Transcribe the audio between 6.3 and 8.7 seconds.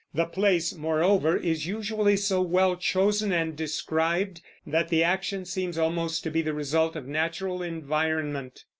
be the result of natural environment.